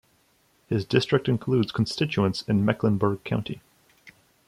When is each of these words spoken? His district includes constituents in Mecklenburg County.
His 0.65 0.83
district 0.83 1.29
includes 1.29 1.71
constituents 1.71 2.41
in 2.47 2.65
Mecklenburg 2.65 3.23
County. 3.23 3.61